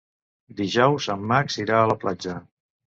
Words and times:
Dijous 0.61 1.11
en 1.17 1.29
Max 1.35 1.61
irà 1.67 1.79
a 1.85 1.93
la 1.95 2.01
platja. 2.07 2.41